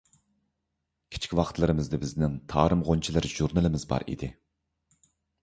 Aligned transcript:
كىچىك 1.15 1.35
ۋاقىتلىرىمىزدا 1.39 1.99
بىزنىڭ 2.05 2.39
«تارىم 2.55 2.81
غۇنچىلىرى» 2.89 3.33
ژۇرنىلىمىز 3.35 3.87
بار 3.93 4.09
ئىدى. 4.09 4.33